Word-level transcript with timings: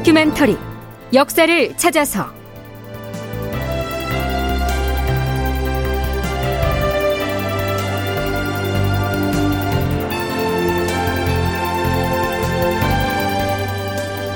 다큐멘터리 0.00 0.56
역사를 1.12 1.76
찾아서. 1.76 2.32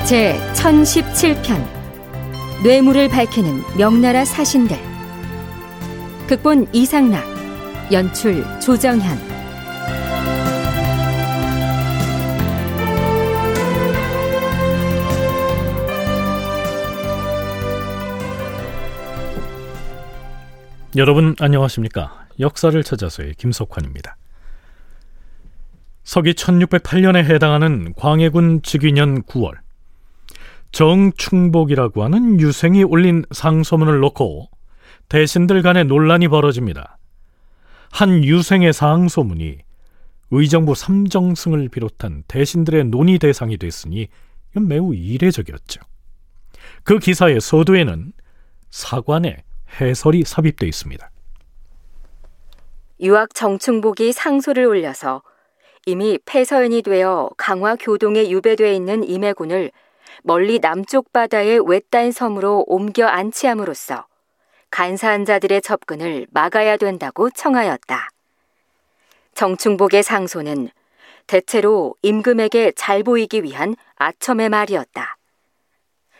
제 0.04 0.38
1017편 0.52 1.66
뇌물을 2.62 3.08
밝히는 3.08 3.62
명나라 3.78 4.26
사신들. 4.26 4.76
극본 6.26 6.68
이상락 6.72 7.24
연출 7.90 8.44
조정현 8.60 9.33
여러분 20.96 21.34
안녕하십니까? 21.40 22.28
역사를 22.38 22.80
찾아서의 22.80 23.34
김석환입니다. 23.34 24.16
서기 26.04 26.34
1608년에 26.34 27.24
해당하는 27.24 27.94
광해군 27.94 28.62
즉위년 28.62 29.24
9월 29.24 29.54
정충복이라고 30.70 32.04
하는 32.04 32.38
유생이 32.40 32.84
올린 32.84 33.24
상소문을 33.32 33.98
놓고 33.98 34.48
대신들 35.08 35.62
간에 35.62 35.82
논란이 35.82 36.28
벌어집니다. 36.28 36.98
한 37.90 38.22
유생의 38.22 38.72
상소문이 38.72 39.58
의정부 40.30 40.76
삼정승을 40.76 41.70
비롯한 41.70 42.22
대신들의 42.28 42.84
논의 42.84 43.18
대상이 43.18 43.56
됐으니 43.56 44.06
매우 44.52 44.94
이례적이었죠. 44.94 45.80
그 46.84 47.00
기사의 47.00 47.40
서두에는 47.40 48.12
사관의 48.70 49.42
해설이 49.80 50.24
삽입되어 50.24 50.68
있습니다. 50.68 51.10
유학 53.00 53.34
정충복이 53.34 54.12
상소를 54.12 54.66
올려서 54.66 55.22
이미 55.86 56.18
폐서연이 56.24 56.82
되어 56.82 57.30
강화 57.36 57.76
교동에 57.76 58.30
유배돼 58.30 58.74
있는 58.74 59.04
임해군을 59.04 59.70
멀리 60.22 60.58
남쪽 60.58 61.12
바다의 61.12 61.60
외딴 61.68 62.12
섬으로 62.12 62.64
옮겨 62.66 63.06
안치함으로써 63.06 64.06
간사한 64.70 65.24
자들의 65.24 65.60
접근을 65.62 66.26
막아야 66.30 66.76
된다고 66.76 67.30
청하였다. 67.30 68.08
정충복의 69.34 70.02
상소는 70.02 70.70
대체로 71.26 71.94
임금에게 72.02 72.72
잘 72.76 73.02
보이기 73.02 73.42
위한 73.42 73.74
아첨의 73.96 74.48
말이었다. 74.48 75.16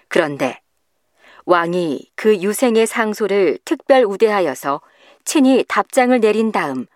그런데 0.08 0.60
왕이 1.46 2.10
그 2.14 2.40
유생의 2.40 2.86
상소를 2.86 3.58
특별 3.64 4.04
우대하여서 4.04 4.80
친히 5.24 5.64
답장을 5.68 6.18
내린 6.20 6.52
다음 6.52 6.86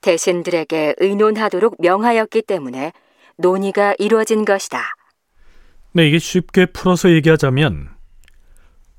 대신들에게 0.00 0.96
의논하도록 0.98 1.76
명하였기 1.78 2.42
때문에 2.42 2.92
논의가 3.36 3.94
이루어진 3.98 4.44
것이다. 4.44 4.82
네, 5.92 6.08
이게 6.08 6.18
쉽게 6.18 6.66
풀어서 6.66 7.10
얘기하자면 7.10 7.90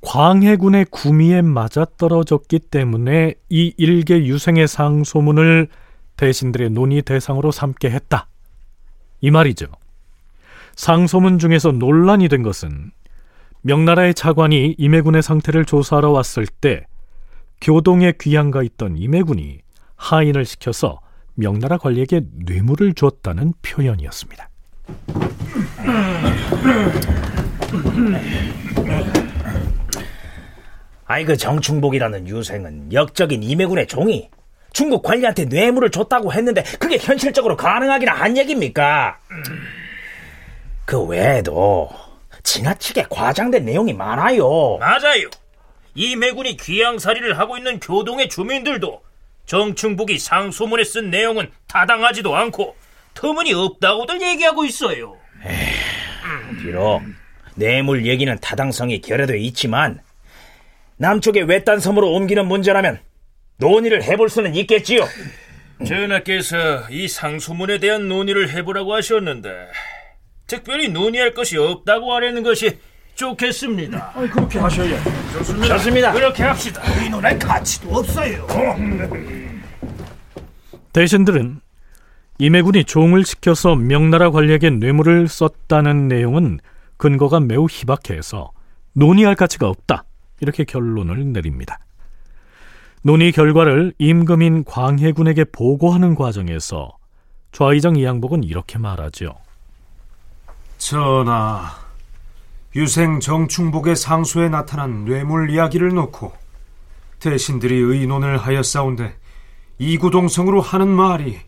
광해군의 0.02 0.88
구미에 0.90 1.42
맞아떨어졌기 1.42 2.60
때문에 2.60 3.36
이 3.50 3.74
일개 3.78 4.18
유생의 4.26 4.68
상소문을 4.68 5.68
대신들의 6.18 6.72
논의 6.72 7.02
대상으로 7.02 7.52
삼게 7.52 7.90
했다. 7.92 8.28
이 9.22 9.32
말이죠. 9.32 9.68
상소문 10.76 11.40
중에서 11.40 11.72
논란이 11.72 12.28
된 12.28 12.42
것은 12.42 12.92
명나라의 13.64 14.16
차관이 14.16 14.76
임해군의 14.78 15.22
상태를 15.22 15.66
조사하러 15.66 16.10
왔을 16.12 16.48
때 16.48 16.86
교동에 17.62 18.14
귀양가 18.20 18.64
있던 18.64 18.98
임해군이 18.98 19.60
하인을 19.96 20.46
시켜서 20.46 21.00
명나라 21.36 21.78
관리에게 21.78 22.22
뇌물을 22.46 22.94
줬다는 22.94 23.54
표현이었습니다. 23.62 24.50
아이 31.06 31.26
그 31.26 31.38
정충복이라는 31.38 32.28
유생은 32.28 32.94
역적인 32.94 33.44
임해군의 33.44 33.88
종이 33.88 34.30
중국 34.74 35.04
관리한테 35.04 35.46
뇌물을 35.46 35.92
줬다고 35.92 36.34
했는데 36.34 36.64
그게 36.80 36.98
현실적으로 36.98 37.58
가능하기나 37.58 38.14
한 38.14 38.38
얘기입니까? 38.38 39.20
그 40.86 41.00
외에도 41.04 41.90
지나치게 42.44 43.06
과장된 43.10 43.66
내용이 43.66 43.94
많아요. 43.94 44.78
맞아요. 44.80 45.30
임해군이 45.96 46.58
귀양살이를 46.58 47.38
하고 47.38 47.58
있는 47.58 47.80
교동의 47.80 48.30
주민들도 48.30 49.02
정충복이 49.46 50.18
상소문에 50.18 50.84
쓴 50.84 51.10
내용은 51.10 51.52
타당하지도 51.68 52.36
않고 52.36 52.76
터무니없다고들 53.14 54.22
얘기하고 54.22 54.64
있어요. 54.66 55.18
에이, 55.46 56.62
비록 56.62 57.02
뇌물 57.56 58.06
얘기는 58.06 58.34
타당성이 58.40 59.02
결여돼 59.02 59.38
있지만 59.40 60.00
남쪽의 60.98 61.44
외딴 61.44 61.80
섬으로 61.80 62.12
옮기는 62.14 62.46
문제라면 62.48 63.00
논의를 63.58 64.04
해볼 64.04 64.30
수는 64.30 64.56
있겠지요. 64.56 65.06
전하께서 65.86 66.90
이 66.90 67.08
상소문에 67.08 67.80
대한 67.80 68.08
논의를 68.08 68.52
해보라고 68.52 68.94
하셨는데 68.94 69.50
특별히 70.52 70.90
논의할 70.90 71.34
것이 71.34 71.58
없다고 71.58 72.14
하려는 72.14 72.44
것이 72.44 72.78
좋겠습니다. 73.16 74.12
아니, 74.14 74.30
그렇게 74.30 74.60
하셔야 74.60 75.02
좋습니다. 75.32 75.78
좋습니다. 75.78 76.12
그렇게 76.12 76.44
합시다. 76.44 76.82
의논할 77.02 77.40
가치도 77.40 77.90
없어요. 77.90 78.46
대신들은 80.92 81.62
임해군이 82.38 82.84
종을 82.84 83.24
시켜서 83.24 83.76
명나라 83.76 84.30
관리에게 84.30 84.72
뇌물을 84.72 85.30
썼다는 85.30 86.10
내용은 86.10 86.60
근거가 86.98 87.40
매우 87.40 87.68
희박해서 87.70 88.52
논의할 88.92 89.36
가치가 89.36 89.70
없다. 89.70 90.04
이렇게 90.42 90.66
결론을 90.66 91.32
내립니다. 91.32 91.80
논의 93.04 93.32
결과를 93.32 93.94
임금인 94.00 94.66
광해군에게 94.66 95.46
보고하는 95.46 96.14
과정에서 96.16 96.98
좌의정 97.54 97.96
이양복은 97.96 98.44
이렇게 98.44 98.78
말하죠. 98.78 99.36
전하, 100.82 101.76
유생 102.76 103.20
정충복의 103.20 103.96
상소에 103.96 104.50
나타난 104.50 105.06
뇌물 105.06 105.52
이야기를 105.52 105.90
놓고 105.90 106.34
대신들이 107.20 107.76
의논을 107.76 108.40
하였사온데 108.40 109.16
이구동성으로 109.78 110.60
하는 110.60 110.88
말이 110.88 111.40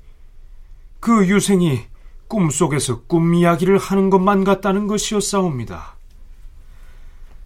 그 0.99 1.27
유생이 1.27 1.81
꿈속에서 2.27 3.01
꿈 3.07 3.33
이야기를 3.33 3.79
하는 3.79 4.11
것만 4.11 4.43
같다는 4.43 4.85
것이었사옵니다. 4.85 5.95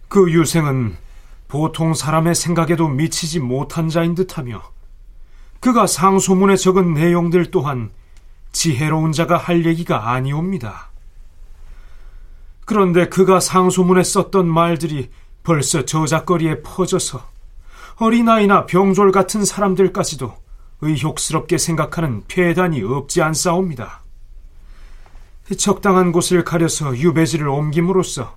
그 0.08 0.30
유생은 0.30 0.94
보통 1.48 1.94
사람의 1.94 2.34
생각에도 2.34 2.86
미치지 2.86 3.40
못한 3.40 3.88
자인 3.88 4.14
듯하며 4.14 4.62
그가 5.60 5.86
상소문에 5.86 6.56
적은 6.56 6.92
내용들 6.92 7.50
또한 7.50 7.90
지혜로운 8.52 9.12
자가 9.12 9.38
할 9.38 9.64
얘기가 9.64 10.10
아니옵니다. 10.10 10.87
그런데 12.68 13.08
그가 13.08 13.40
상소문에 13.40 14.04
썼던 14.04 14.46
말들이 14.46 15.08
벌써 15.42 15.86
저작거리에 15.86 16.60
퍼져서 16.60 17.26
어린아이나 17.96 18.66
병졸 18.66 19.10
같은 19.10 19.42
사람들까지도 19.42 20.34
의혹스럽게 20.82 21.56
생각하는 21.56 22.24
폐단이 22.28 22.82
없지 22.82 23.22
않사옵니다. 23.22 24.02
적당한 25.56 26.12
곳을 26.12 26.44
가려서 26.44 26.94
유배지를 26.94 27.48
옮김으로써 27.48 28.36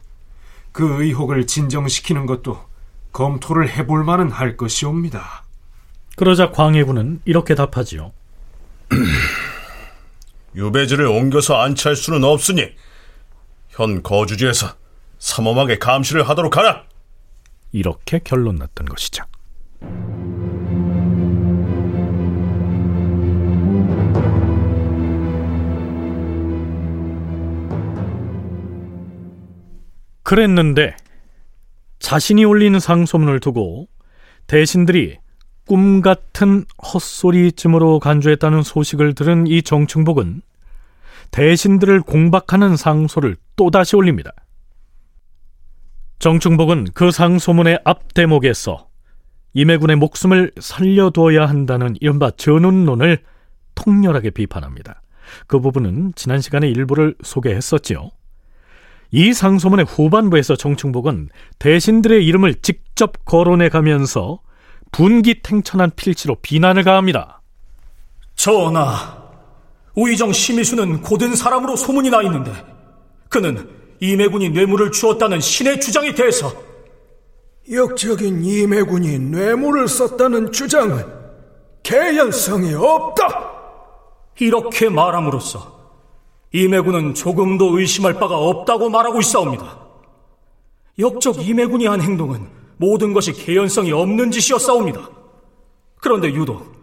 그 0.71 1.03
의혹을 1.03 1.45
진정시키는 1.45 2.25
것도 2.25 2.57
검토를 3.11 3.67
해볼 3.67 4.05
만은 4.05 4.31
할 4.31 4.55
것이옵니다. 4.55 5.43
그러자 6.15 6.51
광해군은 6.51 7.19
이렇게 7.25 7.53
답하지요. 7.53 8.13
유배지를 10.55 11.05
옮겨서 11.05 11.55
안치할 11.61 11.97
수는 11.97 12.23
없으니 12.23 12.69
현 13.71 14.03
거주지에서 14.03 14.75
삼엄하게 15.19 15.79
감시를 15.79 16.27
하도록 16.29 16.55
하라. 16.57 16.83
이렇게 17.71 18.19
결론 18.19 18.55
났던 18.57 18.85
것이죠. 18.85 19.23
그랬는데 30.23 30.95
자신이 31.99 32.45
올린 32.45 32.79
상소문을 32.79 33.39
두고 33.39 33.87
대신들이 34.47 35.17
꿈 35.65 36.01
같은 36.01 36.65
헛소리쯤으로 36.81 37.99
간주했다는 37.99 38.63
소식을 38.63 39.13
들은 39.13 39.47
이 39.47 39.61
정충복은 39.61 40.41
대신들을 41.31 42.01
공박하는 42.01 42.75
상소를 42.75 43.37
또다시 43.55 43.95
올립니다. 43.95 44.31
정충복은 46.19 46.87
그 46.93 47.11
상소문의 47.11 47.79
앞 47.83 48.13
대목에서 48.13 48.87
임해군의 49.53 49.95
목숨을 49.95 50.51
살려두어야 50.59 51.47
한다는 51.47 51.95
이른바 51.99 52.31
전운론을 52.31 53.23
통렬하게 53.75 54.29
비판합니다. 54.29 55.01
그 55.47 55.59
부분은 55.59 56.13
지난 56.15 56.41
시간에 56.41 56.67
일부를 56.69 57.15
소개했었지요. 57.23 58.11
이 59.11 59.33
상소문의 59.33 59.85
후반부에서 59.85 60.55
정충복은 60.55 61.29
대신들의 61.59 62.25
이름을 62.25 62.55
직접 62.61 63.25
거론해 63.25 63.69
가면서 63.69 64.39
분기탱천한 64.91 65.91
필지로 65.95 66.35
비난을 66.41 66.83
가합니다. 66.83 67.41
전하, 68.35 69.20
우의정 69.95 70.31
심의수는 70.31 71.01
고된 71.01 71.35
사람으로 71.35 71.75
소문이 71.75 72.09
나 72.09 72.21
있는데 72.23 72.51
그는 73.29 73.69
임해군이 73.99 74.49
뇌물을 74.49 74.91
주었다는 74.91 75.39
신의 75.39 75.79
주장에 75.79 76.13
대해서 76.13 76.51
역적인 77.71 78.43
임해군이 78.43 79.19
뇌물을 79.19 79.87
썼다는 79.87 80.51
주장은 80.51 81.05
개연성이 81.83 82.73
없다. 82.73 83.51
이렇게 84.39 84.89
말함으로써 84.89 85.79
임해군은 86.51 87.13
조금도 87.13 87.77
의심할 87.77 88.15
바가 88.15 88.35
없다고 88.37 88.89
말하고 88.89 89.19
있사옵니다. 89.19 89.79
역적 90.97 91.47
임해군이 91.47 91.85
한 91.85 92.01
행동은 92.01 92.47
모든 92.77 93.13
것이 93.13 93.33
개연성이 93.33 93.91
없는 93.91 94.31
짓이었사옵니다. 94.31 95.09
그런데 95.97 96.33
유독 96.33 96.80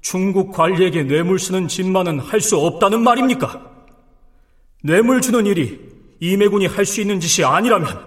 중국 0.00 0.52
관리에게 0.52 1.04
뇌물 1.04 1.38
쓰는 1.38 1.68
짓만은 1.68 2.20
할 2.20 2.40
수 2.40 2.56
없다는 2.58 3.00
말입니까? 3.02 3.60
뇌물 4.82 5.20
주는 5.20 5.44
일이 5.46 5.78
임해군이 6.20 6.66
할 6.66 6.84
수 6.86 7.00
있는 7.00 7.20
짓이 7.20 7.44
아니라면 7.44 8.06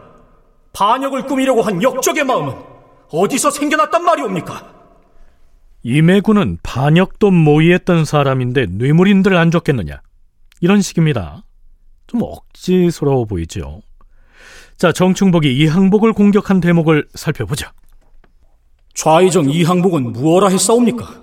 반역을 0.73 1.25
꾸미려고 1.25 1.61
한 1.61 1.81
역적의 1.83 2.23
마음은 2.23 2.53
어디서 3.11 3.51
생겨났단 3.51 4.03
말이옵니까? 4.03 4.73
임해군은 5.83 6.59
반역도 6.63 7.31
모의했던 7.31 8.05
사람인데 8.05 8.67
뇌물인들 8.67 9.35
안 9.35 9.51
줬겠느냐? 9.51 10.01
이런 10.61 10.81
식입니다. 10.81 11.43
좀 12.07 12.21
억지스러워 12.23 13.25
보이죠. 13.25 13.81
자, 14.77 14.91
정충복이 14.91 15.55
이 15.57 15.67
항복을 15.67 16.13
공격한 16.13 16.59
대목을 16.59 17.07
살펴보자. 17.15 17.71
좌의정 18.93 19.49
이 19.49 19.63
항복은 19.63 20.11
무엇라 20.13 20.49
했사옵니까? 20.49 21.20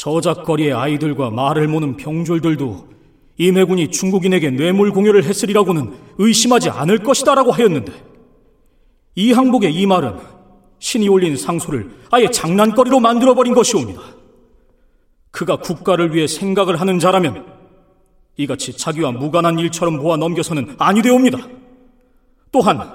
저작거리의 0.00 0.72
아이들과 0.72 1.28
말을 1.28 1.68
모는 1.68 1.98
병졸들도 1.98 2.88
임해군이 3.36 3.90
중국인에게 3.90 4.50
뇌물 4.50 4.92
공여를 4.92 5.24
했으리라고는 5.24 5.92
의심하지 6.16 6.70
않을 6.70 7.00
것이다라고 7.00 7.52
하였는데 7.52 7.92
이 9.16 9.32
항복의 9.32 9.74
이 9.74 9.84
말은 9.84 10.16
신이 10.78 11.06
올린 11.08 11.36
상소를 11.36 11.90
아예 12.10 12.28
장난거리로 12.28 12.98
만들어버린 12.98 13.52
것이옵니다. 13.52 14.00
그가 15.30 15.56
국가를 15.56 16.14
위해 16.14 16.26
생각을 16.26 16.80
하는 16.80 16.98
자라면 16.98 17.44
이같이 18.38 18.74
자기와 18.74 19.12
무관한 19.12 19.58
일처럼 19.58 19.98
모아 19.98 20.16
넘겨서는 20.16 20.76
아니 20.78 21.02
되옵니다. 21.02 21.46
또한 22.50 22.90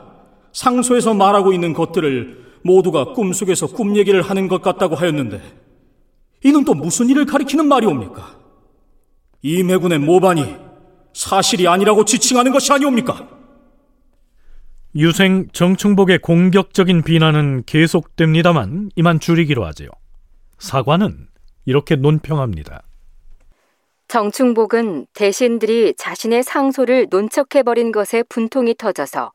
상소에서 0.53 1.13
말하고 1.13 1.53
있는 1.53 1.73
것들을 1.73 2.45
모두가 2.63 3.13
꿈속에서 3.13 3.67
꿈 3.67 3.95
얘기를 3.95 4.23
하는 4.23 4.47
것 4.47 4.63
같다고 4.63 4.95
하였는데 4.95 5.64
이는 6.43 6.63
또 6.63 6.73
무슨 6.73 7.09
일을 7.09 7.25
가리키는 7.25 7.67
말이옵니까? 7.67 8.35
이매군의 9.41 9.99
모반이 9.99 10.55
사실이 11.13 11.67
아니라고 11.67 12.05
지칭하는 12.05 12.51
것이 12.51 12.71
아니옵니까? 12.71 13.29
유생 14.95 15.47
정충복의 15.51 16.19
공격적인 16.19 17.03
비난은 17.03 17.63
계속됩니다만 17.65 18.91
이만 18.95 19.19
줄이기로 19.19 19.65
하지요. 19.65 19.89
사과는 20.57 21.27
이렇게 21.65 21.95
논평합니다. 21.95 22.83
정충복은 24.07 25.07
대신들이 25.13 25.95
자신의 25.97 26.43
상소를 26.43 27.07
논척해버린 27.09 27.91
것에 27.91 28.23
분통이 28.23 28.75
터져서 28.77 29.31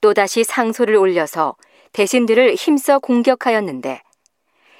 또다시 0.00 0.44
상소를 0.44 0.96
올려서 0.96 1.56
대신들을 1.92 2.54
힘써 2.56 2.98
공격하였는데 2.98 4.02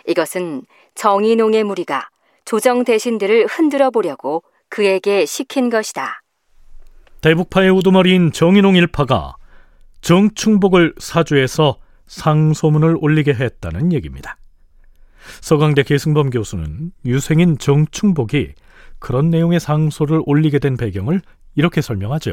이것은 0.06 0.62
정의농의 0.94 1.64
무리가 1.64 2.08
조정 2.44 2.84
대신들을 2.84 3.46
흔들어 3.46 3.90
보려고 3.90 4.42
그에게 4.68 5.26
시킨 5.26 5.70
것이다. 5.70 6.22
대북파의 7.20 7.70
우두머리인 7.70 8.32
정의농 8.32 8.76
일파가 8.76 9.34
정충복을 10.00 10.94
사주해서 10.98 11.76
상소문을 12.06 12.96
올리게 13.00 13.32
했다는 13.32 13.92
얘기입니다. 13.92 14.36
서강대 15.40 15.84
계승범 15.84 16.30
교수는 16.30 16.90
유생인 17.04 17.58
정충복이 17.58 18.54
그런 18.98 19.30
내용의 19.30 19.60
상소를 19.60 20.22
올리게 20.26 20.58
된 20.58 20.76
배경을 20.76 21.22
이렇게 21.54 21.80
설명하죠. 21.80 22.32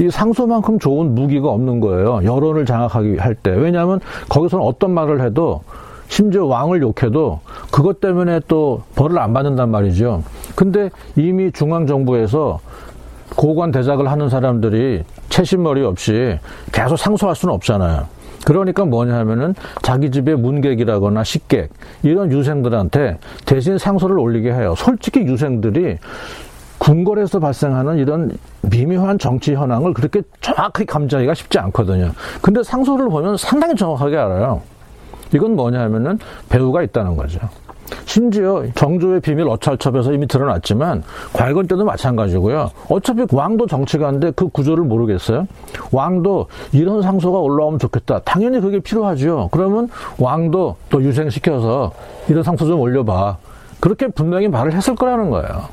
이 0.00 0.10
상소만큼 0.10 0.78
좋은 0.78 1.14
무기가 1.14 1.48
없는 1.48 1.80
거예요. 1.80 2.24
여론을 2.24 2.66
장악하기 2.66 3.18
할 3.18 3.34
때. 3.34 3.50
왜냐하면 3.50 4.00
거기서는 4.28 4.64
어떤 4.64 4.92
말을 4.92 5.20
해도 5.20 5.62
심지어 6.10 6.44
왕을 6.44 6.82
욕해도 6.82 7.40
그것 7.70 8.00
때문에 8.00 8.40
또 8.48 8.82
벌을 8.96 9.18
안 9.20 9.32
받는단 9.32 9.70
말이죠. 9.70 10.24
근데 10.56 10.90
이미 11.16 11.52
중앙정부에서 11.52 12.58
고관 13.36 13.70
대작을 13.70 14.10
하는 14.10 14.28
사람들이 14.28 15.04
채신머리 15.28 15.84
없이 15.84 16.36
계속 16.72 16.96
상소할 16.96 17.36
수는 17.36 17.54
없잖아요. 17.54 18.06
그러니까 18.44 18.84
뭐냐 18.84 19.14
하면은 19.18 19.54
자기 19.82 20.10
집에 20.10 20.34
문객이라거나 20.34 21.22
식객 21.22 21.70
이런 22.02 22.32
유생들한테 22.32 23.18
대신 23.46 23.78
상소를 23.78 24.18
올리게 24.18 24.52
해요. 24.52 24.74
솔직히 24.76 25.20
유생들이 25.20 25.98
궁궐에서 26.78 27.38
발생하는 27.38 27.98
이런 27.98 28.32
미묘한 28.62 29.18
정치 29.18 29.54
현황을 29.54 29.94
그렇게 29.94 30.22
정확하게 30.40 30.86
감지하기가 30.86 31.34
쉽지 31.34 31.58
않거든요. 31.60 32.10
근데 32.42 32.64
상소를 32.64 33.08
보면 33.10 33.36
상당히 33.36 33.76
정확하게 33.76 34.16
알아요. 34.16 34.62
이건 35.32 35.56
뭐냐 35.56 35.80
하면은 35.80 36.18
배우가 36.48 36.82
있다는 36.82 37.16
거죠. 37.16 37.40
심지어 38.04 38.64
정조의 38.74 39.20
비밀 39.20 39.48
어찰첩에서 39.48 40.12
이미 40.12 40.26
드러났지만 40.26 41.02
과거 41.32 41.62
때도 41.62 41.84
마찬가지고요. 41.84 42.70
어차피 42.88 43.24
왕도 43.32 43.66
정치가인데 43.66 44.32
그 44.32 44.48
구조를 44.48 44.84
모르겠어요. 44.84 45.46
왕도 45.92 46.46
이런 46.72 47.02
상소가 47.02 47.38
올라오면 47.38 47.78
좋겠다. 47.78 48.20
당연히 48.20 48.60
그게 48.60 48.80
필요하죠. 48.80 49.48
그러면 49.52 49.88
왕도 50.18 50.76
또 50.88 51.02
유생시켜서 51.02 51.92
이런 52.28 52.42
상소 52.42 52.66
좀 52.66 52.80
올려봐. 52.80 53.38
그렇게 53.80 54.08
분명히 54.08 54.48
말을 54.48 54.72
했을 54.72 54.94
거라는 54.94 55.30
거예요. 55.30 55.68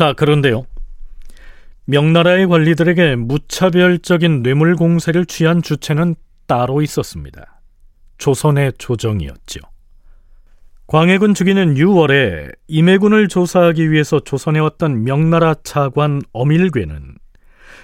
자, 0.00 0.14
그런데요. 0.14 0.64
명나라의 1.84 2.46
관리들에게 2.46 3.16
무차별적인 3.16 4.42
뇌물 4.42 4.74
공세를 4.74 5.26
취한 5.26 5.60
주체는 5.60 6.14
따로 6.46 6.80
있었습니다. 6.80 7.60
조선의 8.16 8.72
조정이었죠. 8.78 9.60
광해군 10.86 11.34
주기는 11.34 11.74
6월에 11.74 12.50
임해군을 12.66 13.28
조사하기 13.28 13.90
위해서 13.90 14.20
조선에 14.20 14.58
왔던 14.60 15.04
명나라 15.04 15.54
차관 15.64 16.22
어밀괴는 16.32 17.16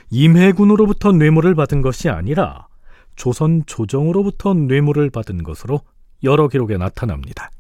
임해군으로부터 0.08 1.12
뇌물을 1.12 1.54
받은 1.54 1.82
것이 1.82 2.08
아니라 2.08 2.66
조선 3.14 3.62
조정으로부터 3.66 4.54
뇌물을 4.54 5.10
받은 5.10 5.42
것으로 5.42 5.82
여러 6.22 6.48
기록에 6.48 6.78
나타납니다. 6.78 7.50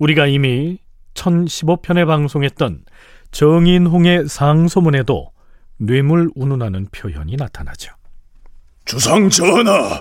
우리가 0.00 0.26
이미 0.26 0.78
1015편에 1.14 2.08
방송했던 2.08 2.82
정인홍의 3.30 4.28
상소문에도 4.28 5.30
뇌물 5.76 6.30
운운하는 6.34 6.88
표현이 6.92 7.36
나타나죠. 7.36 7.92
주상 8.84 9.28
전하, 9.28 10.00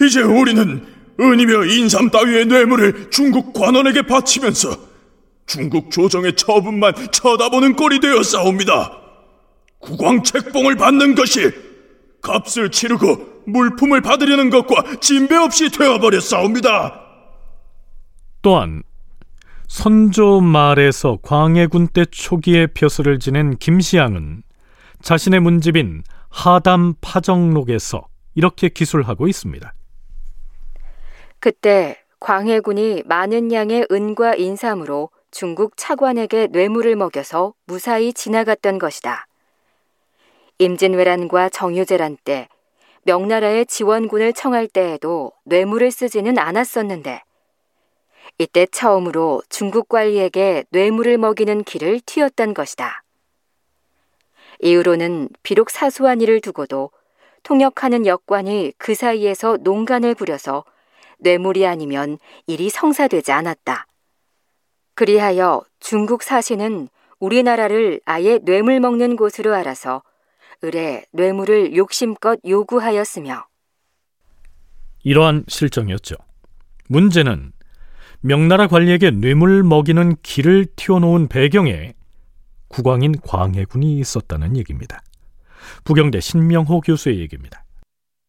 이제 0.00 0.20
우리는 0.20 0.84
은이며 1.20 1.64
인삼 1.66 2.10
따위의 2.10 2.46
뇌물을 2.46 3.10
중국 3.10 3.52
관원에게 3.52 4.02
바치면서 4.02 4.76
중국 5.46 5.90
조정의 5.90 6.34
처분만 6.36 6.94
쳐다보는 7.12 7.76
꼴이 7.76 8.00
되어 8.00 8.22
싸웁니다. 8.22 8.98
국왕 9.78 10.22
책봉을 10.22 10.76
받는 10.76 11.14
것이 11.14 11.50
값을 12.22 12.70
치르고 12.70 13.42
물품을 13.46 14.00
받으려는 14.00 14.50
것과 14.50 15.00
진배 15.00 15.36
없이 15.36 15.70
되어버려 15.70 16.20
싸웁니다. 16.20 17.00
또한 18.40 18.82
선조 19.72 20.42
말에서 20.42 21.18
광해군 21.22 21.88
때 21.88 22.04
초기에 22.04 22.66
벼슬을 22.66 23.18
지낸 23.18 23.56
김시양은 23.56 24.42
자신의 25.00 25.40
문집인 25.40 26.02
하담 26.28 26.92
파정록에서 27.00 28.06
이렇게 28.34 28.68
기술하고 28.68 29.28
있습니다. 29.28 29.72
그때 31.40 31.96
광해군이 32.20 33.04
많은 33.06 33.50
양의 33.50 33.86
은과 33.90 34.34
인삼으로 34.34 35.08
중국 35.30 35.78
차관에게 35.78 36.48
뇌물을 36.48 36.94
먹여서 36.94 37.54
무사히 37.64 38.12
지나갔던 38.12 38.78
것이다. 38.78 39.26
임진왜란과 40.58 41.48
정유재란 41.48 42.18
때 42.24 42.46
명나라의 43.04 43.64
지원군을 43.64 44.34
청할 44.34 44.68
때에도 44.68 45.32
뇌물을 45.46 45.90
쓰지는 45.90 46.36
않았었는데 46.36 47.22
이때 48.42 48.66
처음으로 48.66 49.40
중국 49.48 49.88
관리에게 49.88 50.64
뇌물을 50.70 51.16
먹이는 51.16 51.62
길을 51.62 52.00
튀었던 52.04 52.54
것이다. 52.54 53.04
이후로는 54.60 55.28
비록 55.44 55.70
사소한 55.70 56.20
일을 56.20 56.40
두고도 56.40 56.90
통역하는 57.44 58.04
역관이 58.04 58.72
그 58.78 58.96
사이에서 58.96 59.58
농간을 59.58 60.16
부려서 60.16 60.64
뇌물이 61.20 61.64
아니면 61.64 62.18
일이 62.48 62.68
성사되지 62.68 63.30
않았다. 63.30 63.86
그리하여 64.94 65.62
중국 65.78 66.24
사신은 66.24 66.88
우리나라를 67.20 68.00
아예 68.04 68.38
뇌물 68.38 68.80
먹는 68.80 69.14
곳으로 69.14 69.54
알아서 69.54 70.02
을에 70.64 71.04
뇌물을 71.12 71.76
욕심껏 71.76 72.40
요구하였으며 72.44 73.46
이러한 75.04 75.44
실정이었죠. 75.46 76.16
문제는 76.88 77.52
명나라 78.22 78.68
관리에게 78.68 79.10
뇌물 79.10 79.62
먹이는 79.62 80.16
길을 80.22 80.66
튀어놓은 80.76 81.28
배경에 81.28 81.92
국왕인 82.68 83.16
광해군이 83.26 83.98
있었다는 83.98 84.56
얘기입니다. 84.56 85.02
부경대 85.84 86.20
신명호 86.20 86.80
교수의 86.80 87.18
얘기입니다. 87.20 87.64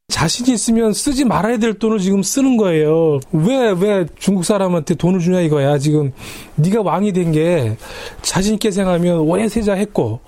자신이 0.09 0.51
있으면 0.53 0.93
쓰지 0.93 1.25
말아야 1.25 1.57
될 1.57 1.73
돈을 1.75 1.99
지금 1.99 2.21
쓰는 2.23 2.57
거예요. 2.57 3.19
왜, 3.31 3.71
왜 3.71 4.05
중국 4.17 4.43
사람한테 4.43 4.95
돈을 4.95 5.19
주냐 5.19 5.39
이거야. 5.41 5.77
지금 5.77 6.11
네가 6.55 6.81
왕이 6.81 7.13
된 7.13 7.31
게 7.31 7.77
자신 8.21 8.55
있게 8.55 8.69
생각하면 8.71 9.19
원해 9.19 9.47
세자 9.47 9.73
했고 9.73 10.19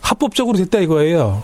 합법적으로 0.00 0.58
됐다 0.58 0.80
이거예요. 0.80 1.42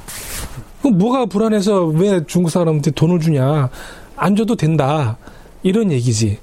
그럼 0.82 0.98
뭐가 0.98 1.26
불안해서 1.26 1.84
왜 1.86 2.24
중국 2.26 2.50
사람한테 2.50 2.90
돈을 2.90 3.20
주냐. 3.20 3.70
안 4.16 4.36
줘도 4.36 4.56
된다. 4.56 5.16
이런 5.62 5.92
얘기지. 5.92 6.38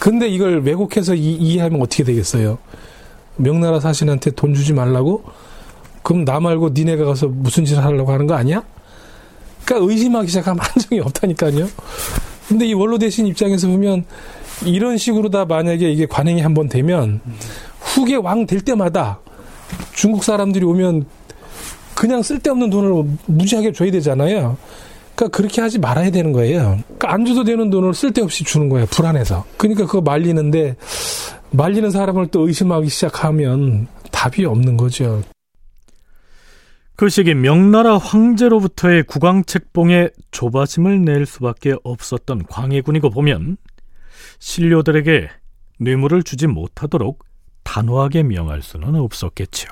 근데 0.00 0.28
이걸 0.28 0.62
왜곡해서 0.62 1.14
이, 1.14 1.34
이해하면 1.34 1.80
어떻게 1.82 2.02
되겠어요? 2.02 2.58
명나라 3.36 3.80
사신한테 3.80 4.30
돈 4.32 4.54
주지 4.54 4.72
말라고? 4.72 5.22
그럼 6.02 6.24
나 6.24 6.40
말고 6.40 6.70
니네가 6.70 7.04
가서 7.04 7.28
무슨 7.28 7.66
짓을 7.66 7.84
하려고 7.84 8.10
하는 8.10 8.26
거 8.26 8.34
아니야? 8.34 8.64
그러니까 9.64 9.92
의심하기 9.92 10.28
시작하면 10.28 10.58
한정이 10.64 11.00
없다니까요. 11.02 11.68
근데 12.48 12.66
이 12.66 12.72
원로 12.72 12.98
대신 12.98 13.26
입장에서 13.26 13.68
보면 13.68 14.06
이런 14.64 14.96
식으로 14.96 15.28
다 15.28 15.44
만약에 15.44 15.90
이게 15.92 16.06
관행이 16.06 16.40
한번 16.40 16.68
되면 16.70 17.20
후계 17.78 18.16
왕 18.16 18.46
될 18.46 18.62
때마다 18.62 19.20
중국 19.94 20.24
사람들이 20.24 20.64
오면 20.64 21.04
그냥 21.94 22.22
쓸데없는 22.22 22.70
돈을 22.70 23.04
무지하게 23.26 23.72
줘야 23.72 23.90
되잖아요. 23.90 24.56
그러니까 25.20 25.36
그렇게 25.36 25.60
하지 25.60 25.78
말아야 25.78 26.10
되는 26.10 26.32
거예요. 26.32 26.78
그러니까 26.86 27.12
안 27.12 27.26
줘도 27.26 27.44
되는 27.44 27.68
돈을 27.68 27.92
쓸데없이 27.92 28.42
주는 28.42 28.70
거예요. 28.70 28.86
불안해서. 28.86 29.44
그러니까 29.58 29.84
그거 29.84 30.00
말리는데 30.00 30.76
말리는 31.50 31.90
사람을 31.90 32.28
또 32.28 32.46
의심하기 32.46 32.88
시작하면 32.88 33.86
답이 34.10 34.46
없는 34.46 34.78
거죠. 34.78 35.22
그 36.96 37.10
시기 37.10 37.34
명나라 37.34 37.98
황제로부터의 37.98 39.04
국왕책봉에 39.04 40.08
조바심을 40.30 41.04
낼 41.04 41.26
수밖에 41.26 41.74
없었던 41.84 42.44
광해군이고 42.48 43.10
보면 43.10 43.58
신료들에게 44.38 45.28
뇌물을 45.80 46.22
주지 46.22 46.46
못하도록 46.46 47.24
단호하게 47.64 48.22
명할 48.22 48.62
수는 48.62 48.94
없었겠지요. 48.94 49.70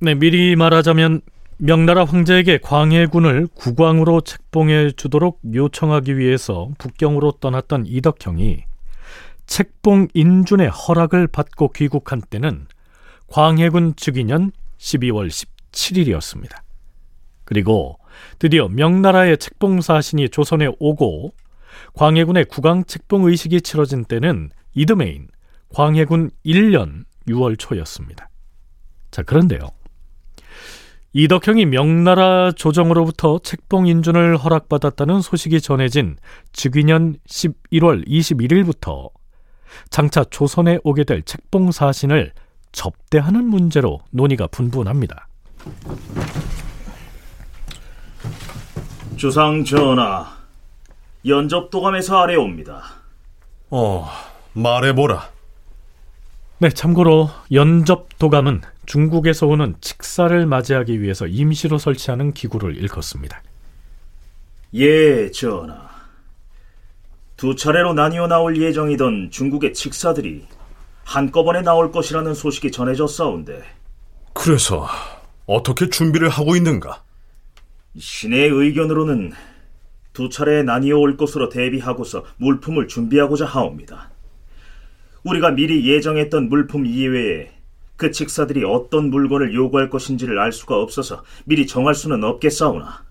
네, 0.00 0.14
미리 0.16 0.56
말하자면 0.56 1.20
명나라 1.56 2.04
황제에게 2.04 2.58
광해군을 2.58 3.46
국왕으로 3.54 4.22
책봉해 4.22 4.90
주도록 4.92 5.40
요청하기 5.54 6.18
위해서 6.18 6.68
북경으로 6.78 7.32
떠났던 7.40 7.86
이덕형이 7.86 8.64
책봉 9.46 10.08
인준의 10.12 10.68
허락을 10.68 11.28
받고 11.28 11.70
귀국한 11.72 12.20
때는 12.20 12.66
광해군 13.28 13.94
즉위년 13.94 14.50
12월 14.78 15.28
17일이었습니다. 15.28 16.56
그리고 17.44 17.98
드디어 18.40 18.68
명나라의 18.68 19.38
책봉 19.38 19.80
사신이 19.80 20.30
조선에 20.30 20.70
오고 20.80 21.34
광해군의 21.94 22.46
국왕 22.46 22.84
책봉 22.84 23.26
의식이 23.28 23.60
치러진 23.60 24.04
때는 24.04 24.50
이듬해인 24.74 25.28
광해군 25.68 26.32
1년 26.44 27.04
6월 27.28 27.56
초였습니다. 27.56 28.28
자, 29.12 29.22
그런데요. 29.22 29.70
이덕형이 31.16 31.66
명나라 31.66 32.50
조정으로부터 32.50 33.38
책봉 33.38 33.86
인준을 33.86 34.36
허락받았다는 34.36 35.20
소식이 35.20 35.60
전해진 35.60 36.16
즉위년 36.52 37.14
11월 37.28 38.04
21일부터 38.08 39.10
장차 39.90 40.24
조선에 40.24 40.80
오게 40.82 41.04
될 41.04 41.22
책봉 41.22 41.70
사신을 41.70 42.32
접대하는 42.72 43.44
문제로 43.44 44.00
논의가 44.10 44.48
분분합니다. 44.48 45.28
주상 49.16 49.64
전하, 49.64 50.36
연접 51.24 51.70
도감에서 51.70 52.22
아래옵니다. 52.22 52.82
어, 53.70 54.08
말해보라. 54.54 55.30
네, 56.58 56.70
참고로 56.70 57.30
연접 57.52 58.08
도감은 58.18 58.62
중국에서 58.86 59.46
오는 59.46 59.74
칙사를 59.80 60.46
맞이하기 60.46 61.00
위해서 61.00 61.26
임시로 61.26 61.78
설치하는 61.78 62.32
기구를 62.32 62.76
일컫습니다. 62.76 63.42
예, 64.74 65.30
전하. 65.30 65.88
두 67.36 67.56
차례로 67.56 67.94
나뉘어 67.94 68.26
나올 68.26 68.60
예정이던 68.60 69.30
중국의 69.30 69.74
칙사들이 69.74 70.46
한꺼번에 71.04 71.62
나올 71.62 71.92
것이라는 71.92 72.32
소식이 72.34 72.70
전해졌사온데 72.70 73.62
그래서 74.32 74.88
어떻게 75.46 75.88
준비를 75.88 76.28
하고 76.28 76.56
있는가? 76.56 77.02
신의 77.98 78.48
의견으로는 78.48 79.32
두 80.12 80.28
차례 80.28 80.62
나뉘어 80.62 80.96
올 80.98 81.16
것으로 81.16 81.48
대비하고서 81.48 82.24
물품을 82.38 82.88
준비하고자 82.88 83.46
하옵니다. 83.46 84.10
우리가 85.24 85.50
미리 85.50 85.88
예정했던 85.88 86.48
물품 86.48 86.86
이외에 86.86 87.50
그 87.96 88.10
칙사들이 88.10 88.64
어떤 88.64 89.10
물건을 89.10 89.54
요구할 89.54 89.88
것인지를 89.90 90.38
알 90.38 90.52
수가 90.52 90.76
없어서 90.76 91.22
미리 91.44 91.66
정할 91.66 91.94
수는 91.94 92.24
없겠사오나 92.24 93.04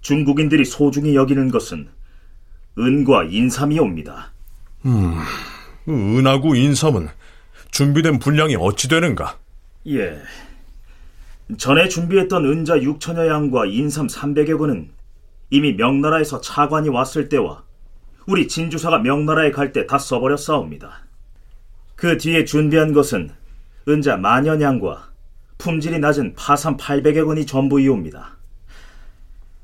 중국인들이 0.00 0.64
소중히 0.64 1.14
여기는 1.14 1.50
것은 1.50 1.88
은과 2.78 3.24
인삼이옵니다. 3.24 4.32
음, 4.86 5.16
은하고 5.88 6.54
인삼은 6.56 7.08
준비된 7.70 8.18
분량이 8.18 8.56
어찌 8.56 8.88
되는가? 8.88 9.38
예. 9.88 10.18
전에 11.56 11.88
준비했던 11.88 12.44
은자 12.46 12.76
6천여 12.78 13.28
양과 13.28 13.66
인삼 13.66 14.06
300여 14.08 14.58
근은 14.58 14.90
이미 15.50 15.74
명나라에서 15.74 16.40
차관이 16.40 16.88
왔을 16.88 17.28
때와 17.28 17.62
우리 18.26 18.48
진주사가 18.48 18.98
명나라에 18.98 19.50
갈 19.50 19.72
때 19.72 19.86
다 19.86 19.98
써버렸사옵니다. 19.98 21.04
그 21.96 22.16
뒤에 22.18 22.44
준비한 22.44 22.92
것은 22.92 23.30
은자 23.86 24.16
만연양과 24.16 25.10
품질이 25.58 25.98
낮은 25.98 26.34
파산 26.34 26.76
800여 26.76 27.26
건이 27.26 27.46
전부이옵니다. 27.46 28.36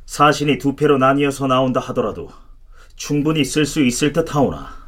사신이 0.07 0.59
두 0.59 0.77
패로 0.77 0.99
나뉘어서 0.99 1.47
나온다 1.47 1.81
하더라도 1.81 2.31
충분히 2.97 3.45
쓸 3.45 3.65
수 3.65 3.83
있을 3.83 4.13
듯 4.13 4.35
하오나 4.35 4.81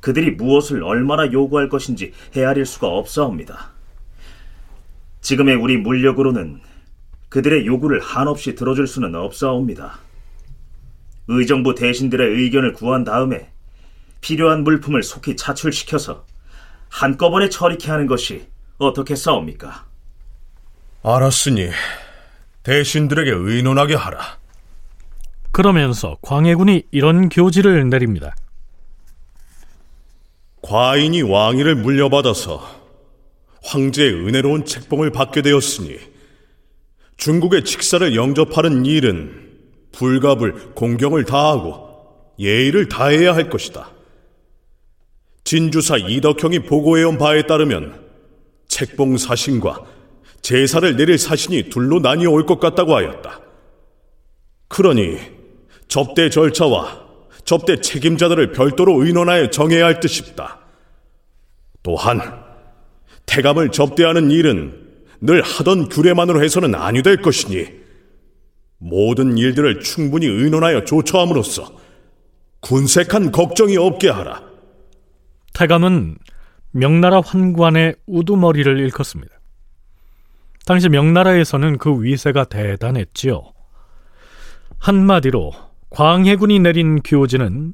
그들이 0.00 0.32
무엇을 0.32 0.84
얼마나 0.84 1.32
요구할 1.32 1.68
것인지 1.68 2.12
헤아릴 2.36 2.66
수가 2.66 2.86
없사옵니다. 2.86 3.70
지금의 5.22 5.56
우리 5.56 5.76
물력으로는 5.76 6.60
그들의 7.28 7.66
요구를 7.66 8.00
한없이 8.00 8.54
들어줄 8.54 8.86
수는 8.86 9.16
없사옵니다. 9.16 9.98
의정부 11.28 11.74
대신들의 11.74 12.42
의견을 12.42 12.74
구한 12.74 13.02
다음에 13.02 13.50
필요한 14.20 14.62
물품을 14.62 15.02
속히 15.02 15.34
차출시켜서 15.34 16.24
한꺼번에 16.88 17.48
처리케 17.48 17.90
하는 17.90 18.06
것이 18.06 18.46
어떻게 18.78 19.14
싸웁니까? 19.16 19.86
알았으니 21.02 21.70
대신들에게 22.62 23.30
의논하게 23.30 23.94
하라. 23.94 24.38
그러면서 25.52 26.16
광해군이 26.22 26.84
이런 26.90 27.28
교지를 27.28 27.88
내립니다. 27.88 28.34
과인이 30.62 31.22
왕위를 31.22 31.76
물려받아서 31.76 32.76
황제의 33.62 34.12
은혜로운 34.26 34.64
책봉을 34.64 35.12
받게 35.12 35.42
되었으니 35.42 35.96
중국의 37.16 37.64
직사를 37.64 38.14
영접하는 38.14 38.84
일은 38.84 39.58
불갑을 39.92 40.74
공경을 40.74 41.24
다하고 41.24 41.86
예의를 42.38 42.88
다해야 42.88 43.34
할 43.34 43.48
것이다. 43.48 43.90
진주사 45.46 45.96
이덕형이 45.98 46.58
보고해온 46.60 47.18
바에 47.18 47.46
따르면 47.46 48.00
책봉 48.66 49.16
사신과 49.16 49.80
제사를 50.42 50.96
내릴 50.96 51.18
사신이 51.18 51.70
둘로 51.70 52.00
나뉘어 52.00 52.30
올 52.30 52.44
것 52.46 52.58
같다고 52.58 52.96
하였다. 52.96 53.40
그러니 54.66 55.18
접대 55.86 56.30
절차와 56.30 57.06
접대 57.44 57.80
책임자들을 57.80 58.52
별도로 58.52 59.04
의논하여 59.04 59.50
정해야 59.50 59.86
할 59.86 60.00
듯 60.00 60.08
싶다. 60.08 60.58
또한 61.84 62.20
태감을 63.26 63.70
접대하는 63.70 64.32
일은 64.32 64.84
늘 65.20 65.42
하던 65.42 65.88
규례만으로 65.88 66.42
해서는 66.42 66.74
아니 66.74 67.02
될 67.04 67.22
것이니 67.22 67.68
모든 68.78 69.38
일들을 69.38 69.78
충분히 69.80 70.26
의논하여 70.26 70.84
조처함으로써 70.84 71.72
군색한 72.60 73.30
걱정이 73.30 73.76
없게 73.76 74.08
하라. 74.08 74.55
태감은 75.56 76.18
명나라 76.72 77.22
환관의 77.24 77.96
우두머리를 78.06 78.78
일컫습니다. 78.78 79.34
당시 80.66 80.90
명나라에서는 80.90 81.78
그 81.78 82.02
위세가 82.02 82.44
대단했지요. 82.44 83.42
한마디로 84.78 85.52
광해군이 85.88 86.58
내린 86.58 87.00
교지는 87.00 87.72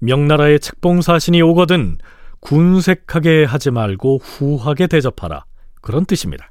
명나라의 0.00 0.60
책봉사신이 0.60 1.40
오거든 1.40 1.96
군색하게 2.40 3.44
하지 3.44 3.70
말고 3.70 4.18
후하게 4.18 4.86
대접하라. 4.86 5.46
그런 5.80 6.04
뜻입니다. 6.04 6.50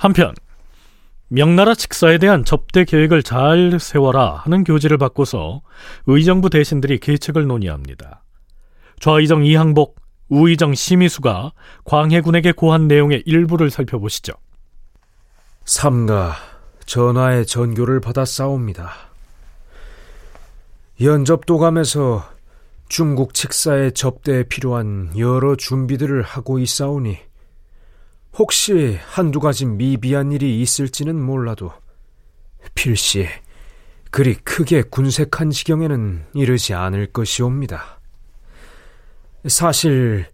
한편 0.00 0.34
명나라 1.28 1.74
직사에 1.74 2.16
대한 2.16 2.42
접대 2.42 2.86
계획을 2.86 3.22
잘 3.22 3.76
세워라 3.78 4.36
하는 4.36 4.64
교지를 4.64 4.96
바꿔서 4.96 5.60
의정부 6.06 6.48
대신들이 6.48 6.98
계책을 7.00 7.46
논의합니다. 7.46 8.24
좌의정 8.98 9.44
이항복, 9.44 10.00
우의정 10.30 10.74
심의수가 10.74 11.52
광해군에게 11.84 12.52
고한 12.52 12.88
내용의 12.88 13.24
일부를 13.26 13.68
살펴보시죠. 13.68 14.32
삼가 15.66 16.34
전하의 16.86 17.44
전교를 17.44 18.00
받아 18.00 18.24
싸웁니다. 18.24 18.90
연접도감에서 20.98 22.26
중국 22.88 23.34
직사의 23.34 23.92
접대에 23.92 24.44
필요한 24.44 25.12
여러 25.18 25.56
준비들을 25.56 26.22
하고 26.22 26.58
있사오니 26.58 27.29
혹시 28.36 28.98
한두 29.06 29.40
가지 29.40 29.66
미비한 29.66 30.32
일이 30.32 30.60
있을지는 30.60 31.20
몰라도 31.20 31.72
필시 32.74 33.26
그리 34.10 34.34
크게 34.34 34.82
군색한 34.82 35.50
지경에는 35.50 36.26
이르지 36.34 36.74
않을 36.74 37.12
것이옵니다. 37.12 38.00
사실 39.46 40.26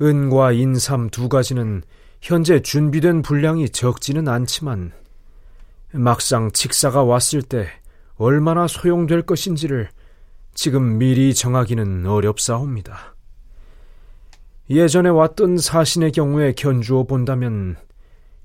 은과 0.00 0.52
인삼 0.52 1.10
두 1.10 1.28
가지는 1.28 1.82
현재 2.20 2.60
준비된 2.60 3.22
분량이 3.22 3.68
적지는 3.70 4.28
않지만 4.28 4.92
막상 5.92 6.50
직사가 6.52 7.02
왔을 7.02 7.42
때 7.42 7.68
얼마나 8.16 8.66
소용될 8.66 9.22
것인지를 9.22 9.88
지금 10.54 10.98
미리 10.98 11.34
정하기는 11.34 12.06
어렵사옵니다. 12.06 13.09
예전에 14.70 15.08
왔던 15.08 15.58
사신의 15.58 16.12
경우에 16.12 16.52
견주어 16.52 17.02
본다면 17.02 17.74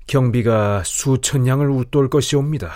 경비가 0.08 0.82
수천 0.84 1.46
양을 1.46 1.70
웃돌 1.70 2.10
것이옵니다. 2.10 2.72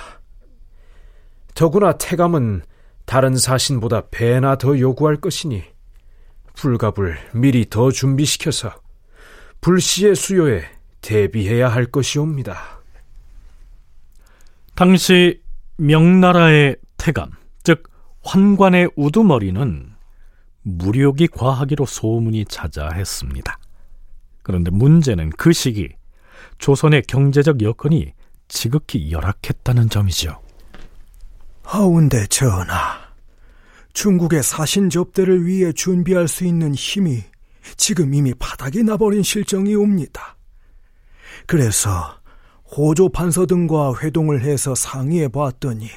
더구나 1.56 1.98
태감은 1.98 2.62
다른 3.06 3.36
사신보다 3.36 4.02
배나 4.12 4.56
더 4.56 4.78
요구할 4.78 5.16
것이니 5.16 5.64
불갑을 6.54 7.18
미리 7.34 7.68
더 7.68 7.90
준비시켜서 7.90 8.72
불시의 9.60 10.14
수요에 10.14 10.62
대비해야 11.00 11.68
할 11.68 11.86
것이옵니다. 11.86 12.80
당시 14.76 15.42
명나라의 15.76 16.76
태감, 16.98 17.32
즉 17.64 17.82
환관의 18.22 18.90
우두머리는 18.94 19.89
무력이 20.70 21.28
과하기로 21.28 21.86
소문이 21.86 22.46
자자했습니다. 22.46 23.58
그런데 24.42 24.70
문제는 24.70 25.30
그 25.30 25.52
시기 25.52 25.88
조선의 26.58 27.02
경제적 27.02 27.62
여건이 27.62 28.12
지극히 28.48 29.12
열악했다는 29.12 29.90
점이죠. 29.90 30.40
하운데 31.62 32.26
전하, 32.26 32.98
중국의 33.92 34.42
사신 34.42 34.90
접대를 34.90 35.46
위해 35.46 35.72
준비할 35.72 36.26
수 36.26 36.44
있는 36.44 36.74
힘이 36.74 37.22
지금 37.76 38.14
이미 38.14 38.34
바닥이 38.34 38.82
나버린 38.82 39.22
실정이 39.22 39.74
옵니다. 39.74 40.36
그래서 41.46 42.18
호조 42.76 43.10
판서 43.10 43.46
등과 43.46 43.94
회동을 44.00 44.42
해서 44.42 44.74
상의해 44.74 45.28
봤더니 45.28 45.88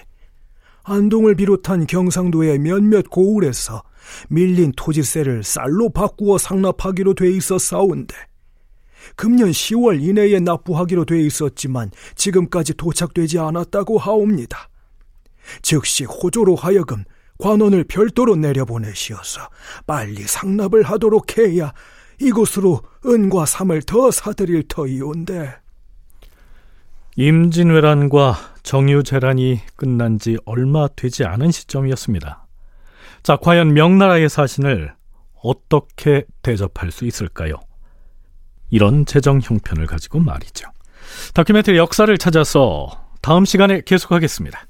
안동을 0.83 1.35
비롯한 1.35 1.87
경상도의 1.87 2.59
몇몇 2.59 3.09
고을에서 3.09 3.83
밀린 4.29 4.73
토지세를 4.75 5.43
쌀로 5.43 5.89
바꾸어 5.89 6.37
상납하기로 6.37 7.13
돼 7.13 7.29
있었사온데 7.31 8.15
금년 9.15 9.51
10월 9.51 10.01
이내에 10.01 10.39
납부하기로 10.39 11.05
돼 11.05 11.21
있었지만 11.21 11.91
지금까지 12.15 12.73
도착되지 12.75 13.39
않았다고 13.39 13.97
하옵니다. 13.97 14.69
즉시 15.61 16.05
호조로 16.05 16.55
하여금 16.55 17.03
관원을 17.37 17.83
별도로 17.83 18.35
내려보내시어서 18.35 19.49
빨리 19.85 20.23
상납을 20.23 20.83
하도록 20.83 21.37
해야 21.37 21.73
이곳으로 22.21 22.81
은과 23.05 23.45
삼을 23.45 23.81
더 23.83 24.11
사드릴 24.11 24.67
터이온데. 24.67 25.55
임진왜란과 27.15 28.35
정유재란이 28.63 29.59
끝난 29.75 30.17
지 30.17 30.37
얼마 30.45 30.87
되지 30.87 31.25
않은 31.25 31.51
시점이었습니다. 31.51 32.42
자, 33.23 33.37
과연 33.37 33.73
명나라의 33.73 34.27
사신을 34.29 34.93
어떻게 35.41 36.25
대접할 36.41 36.91
수 36.91 37.05
있을까요? 37.05 37.55
이런 38.69 39.05
재정 39.05 39.39
형편을 39.41 39.87
가지고 39.87 40.19
말이죠. 40.19 40.69
다큐멘터리 41.33 41.77
역사를 41.77 42.15
찾아서 42.17 42.89
다음 43.21 43.45
시간에 43.45 43.81
계속하겠습니다. 43.85 44.65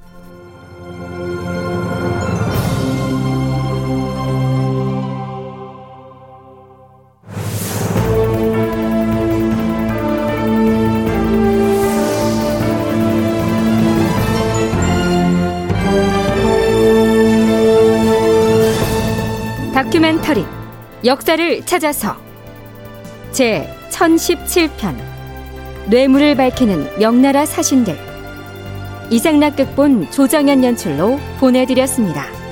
다큐멘터리 19.74 20.46
역사를 21.04 21.66
찾아서 21.66 22.16
제 23.32 23.68
1017편 23.90 24.96
뇌물을 25.88 26.36
밝히는 26.36 27.00
명나라 27.00 27.48
사신들 27.48 27.98
이상락 29.10 29.56
극본 29.56 30.12
조정현 30.12 30.64
연출로 30.64 31.20
보내드렸습니다. 31.40 32.43